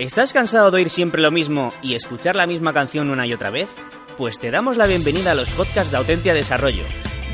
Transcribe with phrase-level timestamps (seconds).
[0.00, 3.50] ¿Estás cansado de oír siempre lo mismo y escuchar la misma canción una y otra
[3.50, 3.68] vez?
[4.16, 6.84] Pues te damos la bienvenida a los podcasts de Autentia Desarrollo,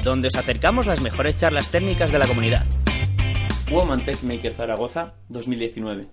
[0.03, 2.67] donde os acercamos las mejores charlas técnicas de la comunidad.
[3.71, 6.09] Woman Tech Maker Zaragoza 2019.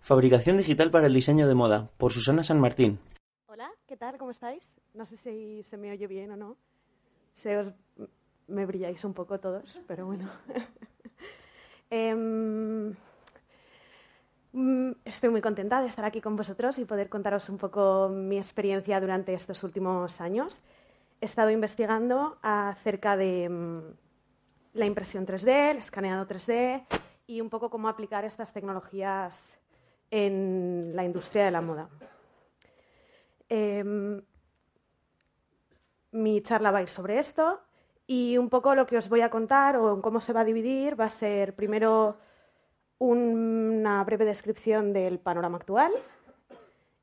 [0.00, 2.98] Fabricación digital para el diseño de moda, por Susana San Martín.
[3.46, 4.18] Hola, ¿qué tal?
[4.18, 4.72] ¿Cómo estáis?
[4.92, 6.56] No sé si se me oye bien o no.
[7.32, 7.72] Se os...
[8.48, 10.28] me brilláis un poco todos, pero bueno.
[11.92, 12.90] Mm,
[15.04, 19.00] estoy muy contenta de estar aquí con vosotros y poder contaros un poco mi experiencia
[19.00, 20.60] durante estos últimos años.
[21.20, 23.80] He estado investigando acerca de mm,
[24.74, 26.84] la impresión 3D, el escaneado 3D
[27.26, 29.58] y un poco cómo aplicar estas tecnologías
[30.10, 31.88] en la industria de la moda.
[33.48, 34.20] Em,
[36.12, 37.60] mi charla va a ir sobre esto
[38.06, 40.98] y un poco lo que os voy a contar o cómo se va a dividir
[40.98, 42.18] va a ser primero
[43.00, 45.90] una breve descripción del panorama actual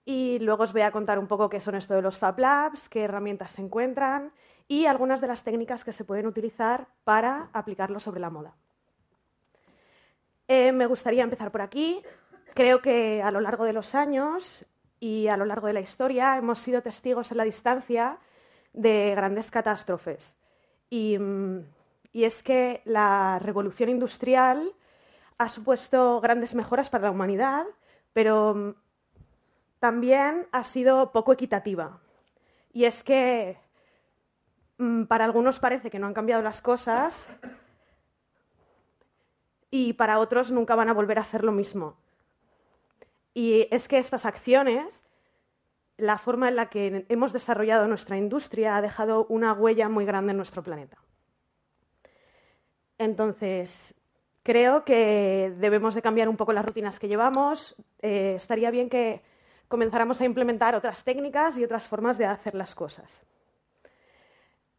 [0.05, 2.87] y luego os voy a contar un poco qué son esto de los Fab Labs,
[2.87, 4.31] qué herramientas se encuentran
[4.67, 8.55] y algunas de las técnicas que se pueden utilizar para aplicarlo sobre la moda.
[10.47, 12.01] Eh, me gustaría empezar por aquí.
[12.53, 14.65] Creo que a lo largo de los años
[14.99, 18.19] y a lo largo de la historia hemos sido testigos en la distancia
[18.71, 20.33] de grandes catástrofes.
[20.89, 21.59] y mm,
[22.13, 24.73] es que la revolución industrial
[25.37, 27.65] ha supuesto grandes mejoras para la humanidad,
[28.13, 28.73] pero mm,
[29.79, 31.99] también ha sido poco equitativa.
[32.73, 33.57] Y es que
[34.77, 37.27] mm, para algunos parece que no han cambiado las cosas
[39.69, 41.97] y para otros nunca van a volver a ser lo mismo.
[43.33, 45.05] Y es que estas acciones,
[45.97, 50.31] la forma en la que hemos desarrollado nuestra industria, ha dejado una huella muy grande
[50.31, 50.97] en nuestro planeta.
[52.97, 53.93] Entonces,
[54.47, 57.75] creo que debemos de cambiar un poco las rutinas que llevamos.
[58.01, 59.21] Eh, estaría bien que
[59.67, 63.25] comenzáramos a implementar otras técnicas y otras formas de hacer las cosas.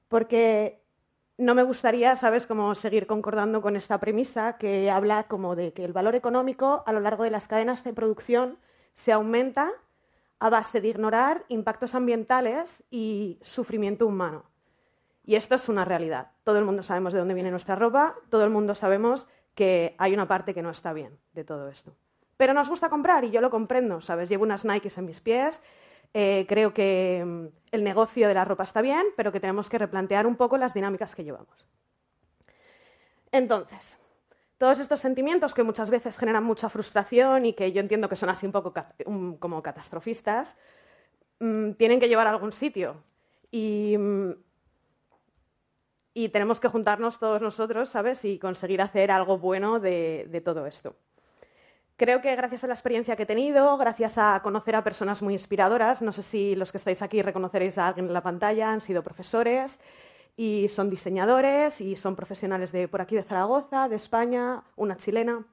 [0.08, 0.80] Porque
[1.36, 5.84] no me gustaría, ¿sabes?, como seguir concordando con esta premisa que habla como de que
[5.84, 8.56] el valor económico a lo largo de las cadenas de producción
[8.94, 9.70] se aumenta
[10.38, 14.44] a base de ignorar impactos ambientales y sufrimiento humano.
[15.26, 16.30] Y esto es una realidad.
[16.42, 19.28] Todo el mundo sabemos de dónde viene nuestra ropa, todo el mundo sabemos
[19.58, 21.92] que hay una parte que no está bien de todo esto.
[22.36, 24.28] Pero nos gusta comprar y yo lo comprendo, ¿sabes?
[24.28, 25.60] Llevo unas Nikes en mis pies,
[26.14, 29.78] eh, creo que mm, el negocio de la ropa está bien, pero que tenemos que
[29.78, 31.66] replantear un poco las dinámicas que llevamos.
[33.32, 33.98] Entonces,
[34.58, 38.30] todos estos sentimientos que muchas veces generan mucha frustración y que yo entiendo que son
[38.30, 38.72] así un poco
[39.40, 40.56] como catastrofistas,
[41.40, 43.02] mm, tienen que llevar a algún sitio.
[43.50, 44.30] Y mm,
[46.18, 48.24] y tenemos que juntarnos todos nosotros, ¿sabes?
[48.24, 50.96] Y conseguir hacer algo bueno de, todo esto.
[51.96, 55.34] Creo que gracias a la experiencia que he tenido, gracias a conocer a personas muy
[55.34, 58.80] inspiradoras, no sé si los que estáis aquí reconoceréis a alguien en la pantalla, han
[58.80, 59.78] sido profesores
[60.36, 65.44] y son diseñadores y son profesionales de por aquí de Zaragoza, de España, una chilena.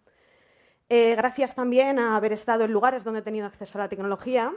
[0.89, 4.51] Eh, gracias también a haber estado en lugares donde he tenido acceso a la tecnología,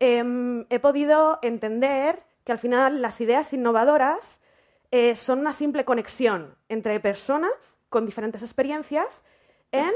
[0.00, 4.38] em, he podido entender que al final las ideas innovadoras
[4.96, 9.24] eh, son una simple conexión entre personas con diferentes experiencias
[9.72, 9.90] en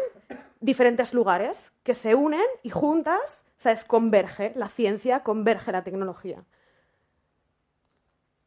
[0.58, 3.84] diferentes lugares que se unen y juntas, ¿sabes?
[3.84, 6.42] Converge la ciencia, converge la tecnología.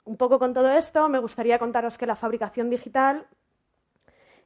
[0.03, 3.25] Un poco con todo esto, me gustaría contaros que la fabricación digital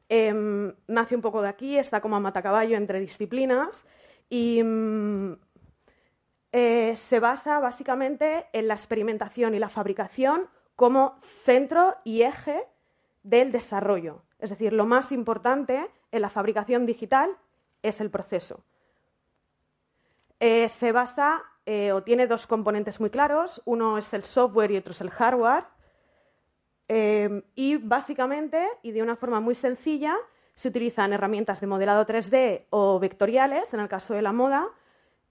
[0.08, 3.84] em, nace un poco de aquí, está como a matacaballo entre disciplinas
[4.30, 5.40] y mm,
[6.52, 12.64] eh, se basa básicamente en la experimentación y la fabricación como centro y eje
[13.24, 14.22] del desarrollo.
[14.40, 17.36] Es decir, lo más importante en la fabricación digital
[17.82, 18.64] es el proceso.
[20.40, 23.62] Eh, se basa eh, o tiene dos componentes muy claros.
[23.66, 25.66] Uno es el software y otro es el hardware.
[26.88, 30.16] Eh, y básicamente, y de una forma muy sencilla,
[30.54, 34.68] se utilizan herramientas de modelado 3D o vectoriales, en el caso de la moda,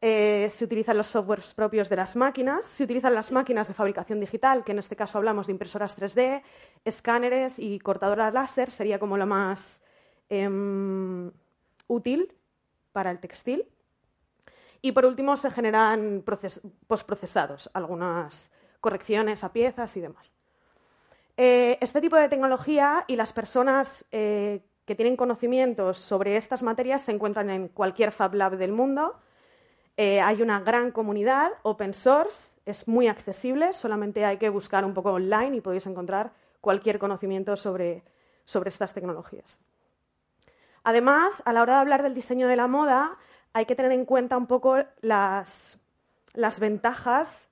[0.06, 4.20] eh, se utilizan los softwares propios de las máquinas, se utilizan las máquinas de fabricación
[4.20, 6.42] digital, que en este caso hablamos de impresoras 3D,
[6.84, 9.82] escáneres y cortadoras láser, sería como lo más
[10.28, 11.32] em,
[11.86, 12.34] útil
[12.92, 13.66] para el textil.
[14.82, 16.22] Y por último se generan
[16.86, 20.34] postprocesados, algunas correcciones a piezas y demás.
[21.38, 27.00] Eh, este tipo de tecnología y las personas eh, que tienen conocimientos sobre estas materias
[27.00, 29.18] se encuentran en cualquier Fab Lab del mundo.
[29.96, 34.92] Eh, hay una gran comunidad, open source, es muy accesible, solamente hay que buscar un
[34.92, 38.02] poco online y podéis encontrar cualquier conocimiento sobre,
[38.44, 39.58] sobre estas tecnologías.
[40.82, 43.16] Además, a la hora de hablar del diseño de la moda,
[43.52, 45.78] hay que tener en cuenta un poco las,
[46.32, 47.48] las ventajas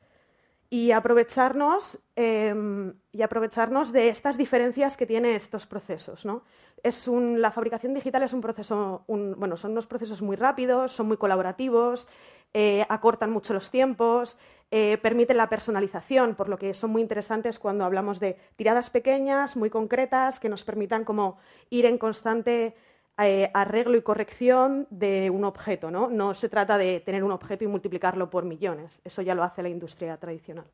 [0.73, 6.25] y aprovecharnos, em, y aprovecharnos de estas diferencias que tienen estos procesos.
[6.25, 6.45] ¿no?
[6.83, 11.19] Es la fabricación digital es un proceso, bueno, son unos procesos muy rápidos, son muy
[11.19, 12.09] colaborativos,
[12.55, 14.39] eh, acortan mucho los tiempos,
[14.71, 19.57] eh, permiten la personalización, por lo que son muy interesantes cuando hablamos de tiradas pequeñas,
[19.57, 21.37] muy concretas, que nos permitan como
[21.69, 22.75] ir en constante
[23.19, 25.91] eh, arreglo y corrección de un objeto.
[25.91, 26.35] ¿no?
[26.35, 29.01] se trata de tener un objeto y multiplicarlo por millones.
[29.05, 30.65] Eso ya lo hace la industria tradicional.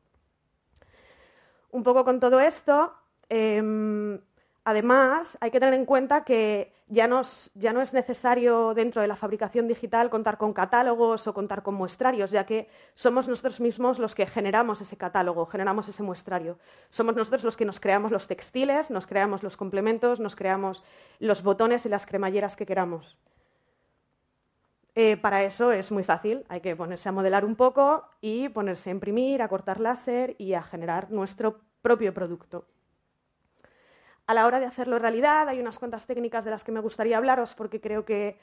[1.71, 2.93] Un poco con todo esto,
[3.27, 4.19] em,
[4.69, 9.67] Además, hay que tener en cuenta que ya, no es necesario dentro de la fabricación
[9.67, 14.27] digital contar con catálogos o contar con muestrarios, ya que somos nosotros mismos los que
[14.27, 16.59] generamos ese catálogo, generamos ese muestrario.
[16.91, 20.83] Somos nosotros los que nos creamos los textiles, nos creamos los complementos, nos creamos
[21.17, 23.17] los botones y las cremalleras que queramos.
[24.93, 28.91] Eh, para eso es muy fácil, hay que ponerse a modelar un poco y ponerse
[28.91, 32.67] a imprimir, a cortar láser y a generar nuestro propio producto.
[34.29, 37.17] A la hora de hacerlo realidad hay unas cuantas técnicas de las que me gustaría
[37.17, 38.37] hablaros porque creo que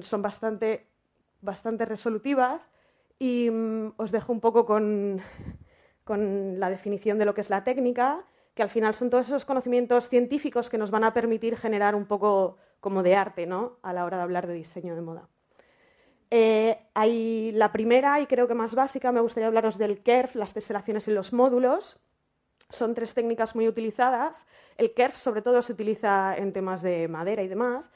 [0.00, 0.86] son bastante,
[1.84, 2.70] resolutivas
[3.18, 5.20] y mm, os dejo un poco con,
[6.06, 8.24] la definición de lo que es la técnica,
[8.54, 12.06] que al final son todos esos conocimientos científicos que nos van a permitir generar un
[12.06, 13.76] poco como de arte ¿no?
[13.82, 15.28] a la hora de hablar de diseño de moda.
[16.30, 20.54] Eh, hay la primera y creo que más básica, me gustaría hablaros del KERF, las
[20.54, 22.00] teselaciones y los módulos.
[22.72, 24.46] Son tres técnicas muy utilizadas.
[24.78, 27.92] El kerf, sobre todo, se utiliza en temas de madera y demás.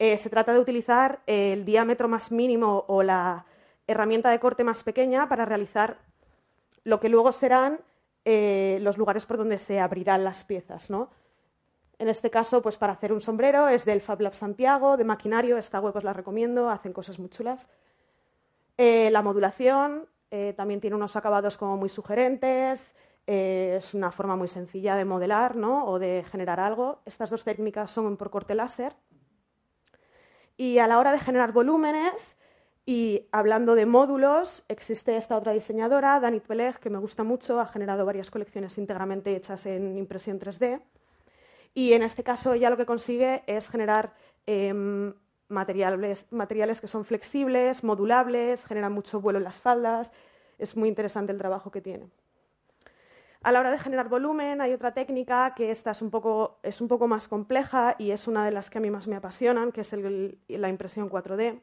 [0.00, 3.44] Eh, se trata de utilizar el diámetro más mínimo o la
[3.86, 5.98] herramienta de corte más pequeña para realizar
[6.84, 7.80] lo que luego serán
[8.24, 10.88] eh, los lugares por donde se abrirán las piezas.
[11.98, 15.58] En este caso, pues para hacer un sombrero es del Fab Lab Santiago, de maquinario,
[15.58, 17.68] esta web os la recomiendo, hacen cosas muy chulas.
[18.78, 20.08] Eh, la modulación
[20.56, 22.94] también tiene unos acabados como muy sugerentes,
[23.32, 25.84] eh, es una forma muy sencilla de modelar ¿no?
[25.86, 27.00] o de generar algo.
[27.06, 28.96] Estas dos técnicas son por corte láser.
[30.56, 32.36] Y a la hora de generar volúmenes,
[32.84, 37.66] y hablando de módulos, existe esta otra diseñadora, Danit Peleg, que me gusta mucho, ha
[37.66, 40.82] generado varias colecciones íntegramente hechas en impresión 3D.
[41.72, 44.12] Y en este caso ella lo que consigue es generar
[44.46, 45.14] em,
[45.46, 50.10] materiales, materiales que son flexibles, modulables, generan mucho vuelo en las faldas.
[50.58, 52.10] Es muy interesante el trabajo que tiene.
[53.42, 56.82] A la hora de generar volumen hay otra técnica que esta es un poco, es
[56.82, 59.72] un poco más compleja y es una de las que a mí más me apasionan,
[59.72, 59.94] que es
[60.48, 61.58] la impresión 4D.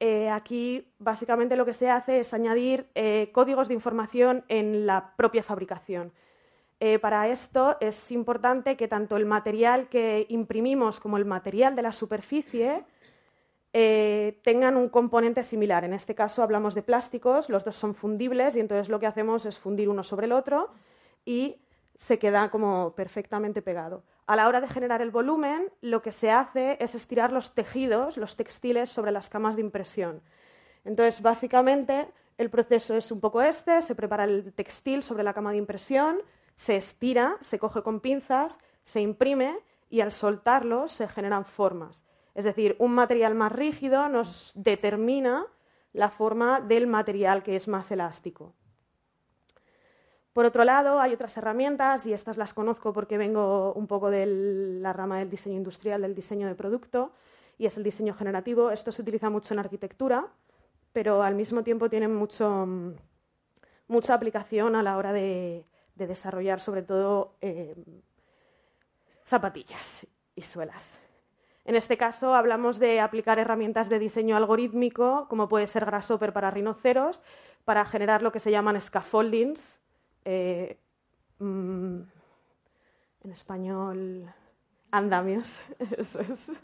[0.00, 5.14] Eh, aquí básicamente lo que se hace es añadir eh, códigos de información en la
[5.16, 6.12] propia fabricación.
[6.80, 11.82] Eh, para esto es importante que tanto el material que imprimimos como el material de
[11.82, 12.84] la superficie
[13.80, 15.84] eh, tengan un componente similar.
[15.84, 19.46] En este caso hablamos de plásticos, los dos son fundibles y entonces lo que hacemos
[19.46, 20.70] es fundir uno sobre el otro
[21.24, 21.60] y
[21.94, 24.02] se queda como perfectamente pegado.
[24.26, 28.16] A la hora de generar el volumen, lo que se hace es estirar los tejidos,
[28.16, 30.22] los textiles, sobre las camas de impresión.
[30.84, 35.52] Entonces, básicamente, el proceso es un poco este, se prepara el textil sobre la cama
[35.52, 36.18] de impresión,
[36.56, 39.56] se estira, se coge con pinzas, se imprime
[39.88, 42.07] y al soltarlo se generan formas.
[42.38, 45.44] Es decir, un material más rígido nos determina
[45.92, 48.54] la forma del material que es más elástico.
[50.32, 54.24] Por otro lado, hay otras herramientas, y estas las conozco porque vengo un poco de
[54.80, 57.10] la rama del diseño industrial, del diseño de producto,
[57.58, 58.70] y es el diseño generativo.
[58.70, 60.28] Esto se utiliza mucho en arquitectura,
[60.92, 62.54] pero al mismo tiempo tiene mucha
[64.14, 65.64] aplicación a la hora de,
[65.96, 67.74] desarrollar, sobre todo, eh,
[69.26, 71.07] zapatillas y suelas.
[71.68, 76.50] En este caso hablamos de aplicar herramientas de diseño algorítmico, como puede ser Grasshopper para
[76.50, 77.20] rinoceros,
[77.66, 79.78] para generar lo que se llaman scaffoldings.
[80.24, 80.78] Eh,
[81.38, 82.00] mm,
[83.24, 84.32] en español,
[84.90, 85.60] andamios.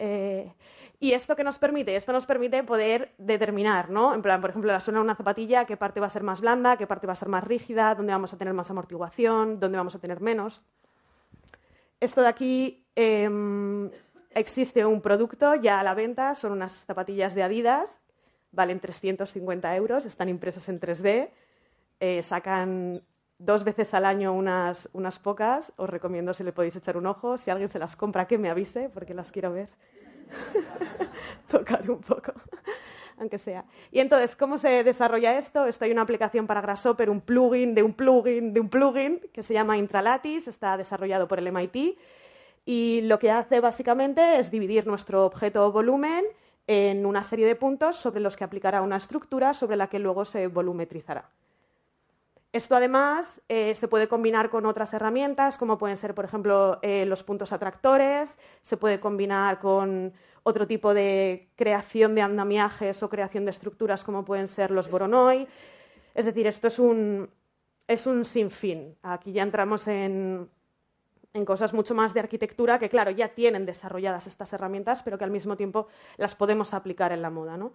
[0.00, 0.52] Eh,
[0.98, 4.12] y esto que nos permite, esto nos permite poder determinar, ¿no?
[4.12, 6.40] En plan, por ejemplo, la zona de una zapatilla, qué parte va a ser más
[6.40, 9.78] blanda, qué parte va a ser más rígida, dónde vamos a tener más amortiguación, dónde
[9.78, 10.62] vamos a tener menos.
[12.00, 13.88] Esto de aquí em,
[14.34, 17.94] existe un producto ya a la venta, son unas zapatillas de Adidas,
[18.52, 21.30] valen 350 euros, están impresas en 3D,
[22.00, 23.02] eh, sacan
[23.38, 27.36] dos veces al año unas, unas pocas, os recomiendo si le podéis echar un ojo,
[27.36, 29.68] si alguien se las compra que me avise porque las quiero ver.
[31.48, 32.32] Tocar un poco
[33.18, 33.64] aunque sea.
[33.90, 35.66] Y entonces, ¿cómo se desarrolla esto?
[35.66, 39.42] Esto hay una aplicación para Grasshopper, un plugin de un plugin de un plugin que
[39.42, 41.96] se llama Intralatis, está desarrollado por el MIT
[42.64, 46.24] y lo que hace básicamente es dividir nuestro objeto volumen
[46.66, 50.24] en una serie de puntos sobre los que aplicará una estructura sobre la que luego
[50.24, 51.28] se volumetrizará.
[52.52, 57.04] Esto además eh, se puede combinar con otras herramientas, como pueden ser, por ejemplo, eh,
[57.04, 60.12] los puntos atractores, se puede combinar con
[60.44, 65.48] otro tipo de creación de andamiajes o creación de estructuras, como pueden ser los Voronoi.
[66.14, 67.28] Es decir, esto es un,
[67.88, 68.96] es un sinfín.
[69.02, 70.48] Aquí ya entramos en,
[71.34, 75.24] en cosas mucho más de arquitectura que, claro, ya tienen desarrolladas estas herramientas, pero que
[75.24, 77.72] al mismo tiempo las podemos aplicar en la moda, ¿no?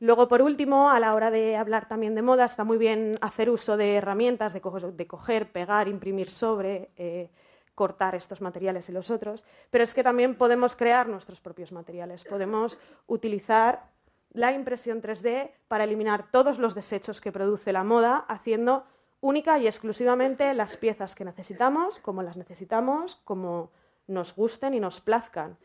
[0.00, 3.50] Luego, por último, a la hora de hablar también de moda, está muy bien hacer
[3.50, 7.30] uso de herramientas, de, coger, pegar, imprimir sobre, eh,
[7.74, 12.22] cortar estos materiales y los otros, pero es que también podemos crear nuestros propios materiales.
[12.24, 13.86] Podemos utilizar
[14.32, 18.84] la impresión 3D para eliminar todos los desechos que produce la moda, haciendo
[19.20, 23.70] única y exclusivamente las piezas que necesitamos, como las necesitamos, como
[24.06, 25.56] nos gusten y nos plazcan.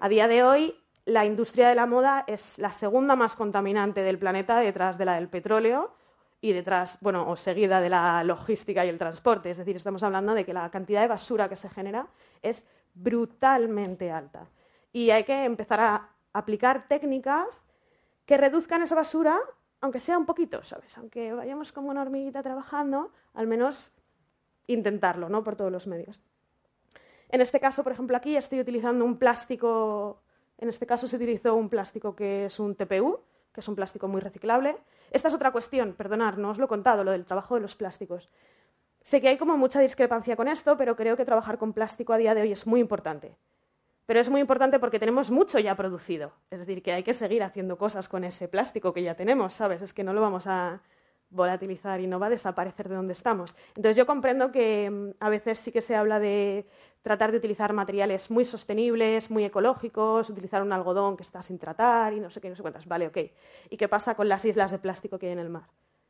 [0.00, 4.18] A día de hoy, la industria de la moda es la segunda más contaminante del
[4.18, 5.94] planeta detrás de la del petróleo
[6.40, 9.50] y detrás, bueno, o seguida de la logística y el transporte.
[9.50, 12.06] Es decir, estamos hablando de que la cantidad de basura que se genera
[12.42, 14.46] es brutalmente alta.
[14.92, 17.62] Y hay que empezar a aplicar técnicas
[18.26, 19.38] que reduzcan esa basura,
[19.84, 20.96] aunque sea un poquito, ¿sabes?
[20.98, 23.92] Aunque vayamos como una hormiguita trabajando, al menos
[24.66, 25.44] intentarlo, ¿no?
[25.44, 26.20] Por todos los medios.
[27.28, 30.20] En este caso, por ejemplo, aquí estoy utilizando un plástico
[30.58, 33.20] en este caso se utilizó un plástico que es un TPU,
[33.52, 34.76] que es un plástico muy reciclable.
[35.10, 37.74] Esta es otra cuestión, perdonad, no os lo he contado, lo del trabajo de los
[37.74, 38.30] plásticos.
[39.02, 42.18] Sé que hay como mucha discrepancia con esto, pero creo que trabajar con plástico a
[42.18, 43.36] día de hoy es muy importante.
[44.06, 46.32] Pero es muy importante porque tenemos mucho ya producido.
[46.50, 49.82] Es decir, que hay que seguir haciendo cosas con ese plástico que ya tenemos, ¿sabes?
[49.82, 50.82] Es que no lo vamos a,
[51.34, 53.54] volatilizar y no va a desaparecer de donde estamos.
[53.76, 56.66] Entonces yo comprendo que mm, a veces sí que se habla de
[57.02, 62.14] tratar de utilizar materiales muy sostenibles, muy ecológicos, utilizar un algodón que está sin tratar
[62.14, 62.86] y no sé qué, no sé cuántas.
[62.86, 63.18] Vale, ok.
[63.68, 65.64] ¿Y qué pasa con las islas de plástico que hay en el mar?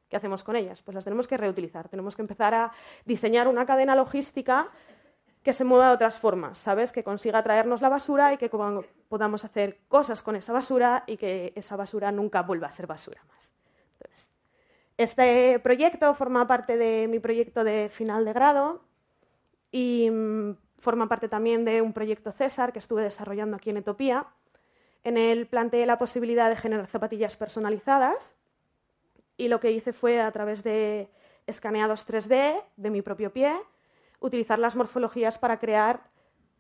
[0.08, 0.82] ¿Qué hacemos con ellas?
[0.82, 1.88] Pues las tenemos que reutilizar.
[1.88, 2.72] Tenemos que empezar a
[3.04, 4.70] diseñar una cadena logística
[5.44, 6.90] que se mueva de otras formas, ¿sabes?
[6.90, 11.52] Que consiga traernos la basura y que podamos hacer cosas con esa basura y que
[11.54, 13.52] esa basura nunca vuelva a ser basura más.
[14.96, 18.80] Este proyecto forma parte de mi proyecto de final de grado
[19.70, 24.26] y mm, forma parte también de un proyecto César que estuve desarrollando aquí en Etopía.
[25.02, 28.34] En él planteé la posibilidad de generar zapatillas personalizadas
[29.36, 31.10] y lo que hice fue a través de
[31.46, 33.52] escaneados 3D de mi propio pie,
[34.24, 36.00] utilizar las morfologías para crear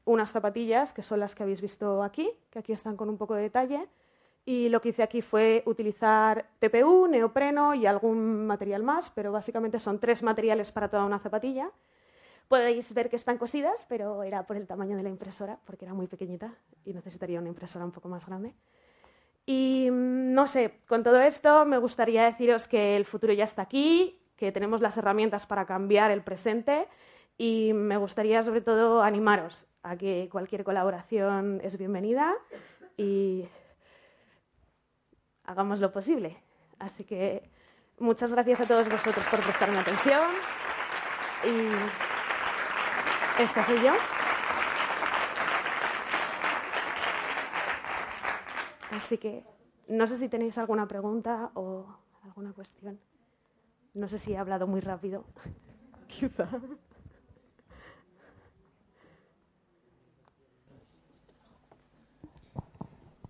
[0.04, 3.34] unas zapatillas que son las que habéis visto aquí, que aquí están con un poco
[3.34, 3.88] de detalle,
[4.44, 9.78] y lo que hice aquí fue utilizar TPU, neopreno y algún material más, pero básicamente
[9.78, 11.70] son tres materiales para toda una zapatilla.
[12.48, 15.94] Podéis ver que están cosidas, pero era por el tamaño de la impresora, porque era
[15.94, 16.52] muy pequeñita
[16.84, 18.52] y necesitaría una impresora un poco más grande.
[19.46, 23.62] Y mm, no sé, con todo esto me gustaría deciros que el futuro ya está
[23.62, 26.86] aquí, que tenemos las herramientas para cambiar el presente
[27.36, 32.34] y me gustaría sobre todo animaros a que cualquier colaboración es bienvenida
[32.96, 33.48] y
[35.44, 36.36] hagamos lo posible.
[36.78, 37.50] Así que
[37.98, 40.30] muchas gracias a todos vosotros por prestarme atención.
[41.44, 43.92] Y esta soy yo.
[48.92, 49.44] Así que
[49.88, 51.86] no sé si tenéis alguna pregunta o
[52.22, 53.00] alguna cuestión.
[53.92, 55.24] No sé si he hablado muy rápido.
[56.08, 56.48] Quizá.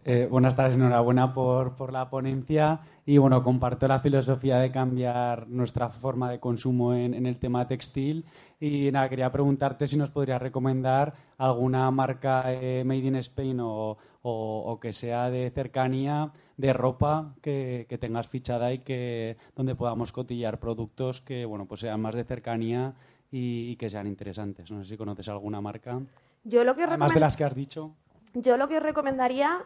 [0.06, 2.80] Eh, buenas tardes, enhorabuena por, por, la ponencia.
[3.06, 8.26] Y bueno, comparto la filosofía de cambiar nuestra forma de consumo en, el tema textil.
[8.60, 13.96] Y nada, quería preguntarte si nos podrías recomendar alguna marca eh, made in Spain o,
[14.22, 20.12] o, que sea de cercanía de ropa que, que, tengas fichada y que donde podamos
[20.12, 22.94] cotillar productos que bueno pues sean más de cercanía
[23.36, 24.70] y, que sean interesantes.
[24.70, 26.00] No sé si conoces alguna marca.
[26.44, 27.92] Yo lo que Además de las que has dicho.
[28.34, 29.64] Yo lo que os recomendaría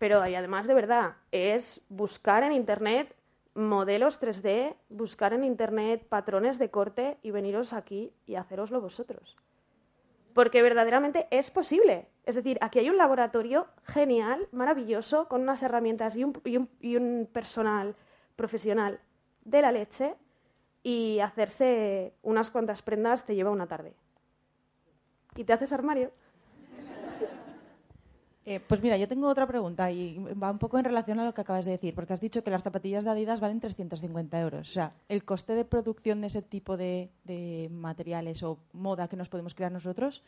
[0.00, 3.14] pero además de verdad, es buscar en Internet
[3.54, 9.36] modelos 3D, buscar en Internet patrones de corte y veniros aquí y haceroslo vosotros.
[10.32, 12.06] porque verdaderamente es posible.
[12.24, 16.70] Es decir, aquí hay un laboratorio genial, maravilloso, con unas herramientas y un, y un,
[16.80, 17.94] y un personal
[18.36, 19.00] profesional
[19.44, 20.14] de la leche
[20.82, 23.92] y hacerse unas cuantas prendas te lleva una tarde.
[25.36, 26.10] ¿Y te haces armario?
[28.50, 31.32] Eh, pues mira, yo tengo otra pregunta y va un poco en relación a lo
[31.32, 34.70] que acabas de decir, porque has dicho que las zapatillas de Adidas valen 350 euros.
[34.70, 39.14] O sea, el coste de producción de ese tipo de, de materiales o moda que
[39.14, 40.24] nos podemos crear nosotros,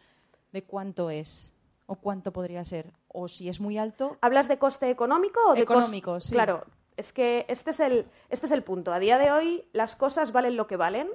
[0.53, 1.53] ¿de cuánto es?
[1.87, 2.93] ¿O cuánto podría ser?
[3.09, 4.19] ¿O si es muy alto?
[4.21, 6.29] ¿Hablas de coste económico o de Económico, coste?
[6.29, 6.35] sí.
[6.37, 6.65] Claro,
[6.97, 8.93] es que este es, el, este es el punto.
[8.93, 11.09] A día de hoy las cosas valen lo que valen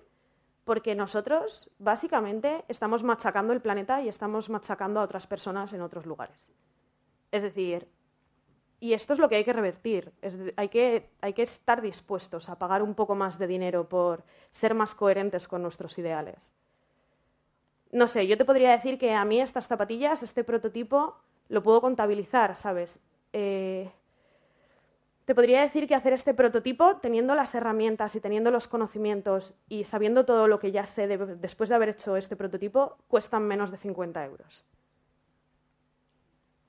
[0.65, 6.05] porque nosotros básicamente estamos machacando el planeta y estamos machacando a otras personas en otros
[6.05, 6.51] lugares.
[7.31, 7.87] Es decir,
[8.79, 10.13] y esto es lo que hay que revertir.
[10.55, 15.47] Hay que estar dispuestos a pagar un poco más de dinero por ser más coherentes
[15.47, 16.51] con nuestros ideales.
[17.91, 21.15] No sé, yo te podría decir que a mí estas zapatillas, este prototipo,
[21.49, 22.99] lo puedo contabilizar, ¿sabes?
[23.33, 23.89] Eh,
[25.25, 29.83] te podría decir que hacer este prototipo, teniendo las herramientas y teniendo los conocimientos y
[29.85, 33.71] sabiendo todo lo que ya sé de- después de haber hecho este prototipo, cuestan menos
[33.71, 34.65] de 50 euros.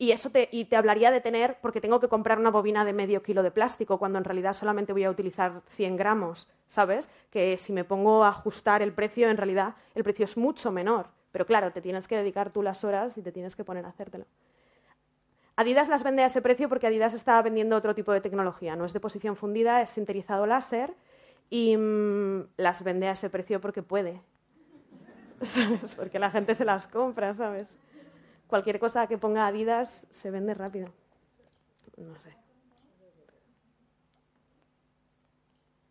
[0.00, 2.92] Y eso te, y te hablaría de tener, porque tengo que comprar una bobina de
[2.92, 7.10] medio kilo de plástico, cuando en realidad solamente voy a utilizar 100 gramos, ¿sabes?
[7.30, 11.06] Que si me pongo a ajustar el precio, en realidad el precio es mucho menor.
[11.32, 13.88] Pero claro, te tienes que dedicar tú las horas y te tienes que poner a
[13.88, 14.24] hacértelo.
[15.56, 18.76] Adidas las vende a ese precio porque Adidas está vendiendo otro tipo de tecnología.
[18.76, 20.94] No es de posición fundida, es sinterizado láser
[21.50, 24.20] y mm, las vende a ese precio porque puede.
[25.42, 25.96] ¿Sabes?
[25.96, 27.66] Porque la gente se las compra, ¿sabes?
[28.48, 30.88] Cualquier cosa que ponga Adidas se vende rápido.
[31.96, 32.34] No sé.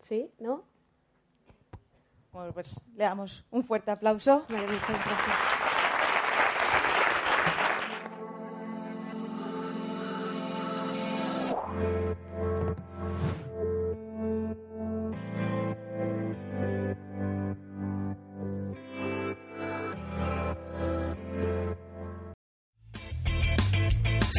[0.08, 0.30] ¿Sí?
[0.38, 0.64] ¿No?
[2.32, 4.44] Bueno, pues le damos un fuerte aplauso.
[4.48, 5.57] Vale, muchas gracias.